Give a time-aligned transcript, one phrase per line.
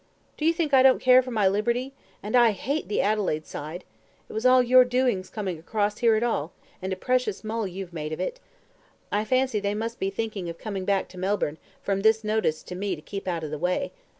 [0.35, 1.93] "Do you think I don't care for my liberty?
[2.23, 3.83] and I hate the Adelaide side.
[4.29, 7.93] It was all your doings coming across here at all, and a precious mull you've
[7.93, 8.39] made of it.
[9.11, 12.75] I fancy they must be thinking of coming back to Melbourne, from this notice to
[12.75, 13.91] me to keep out of the way.